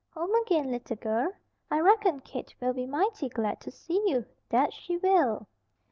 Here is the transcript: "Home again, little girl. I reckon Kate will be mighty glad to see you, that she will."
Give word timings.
"Home 0.15 0.33
again, 0.33 0.71
little 0.71 0.95
girl. 0.95 1.31
I 1.69 1.79
reckon 1.79 2.21
Kate 2.21 2.55
will 2.59 2.73
be 2.73 2.87
mighty 2.87 3.29
glad 3.29 3.61
to 3.61 3.69
see 3.69 4.01
you, 4.09 4.25
that 4.49 4.73
she 4.73 4.97
will." 4.97 5.45